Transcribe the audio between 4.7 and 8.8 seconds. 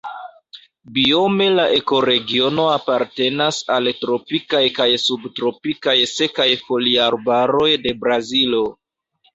kaj subtropikaj sekaj foliarbaroj de Brazilo.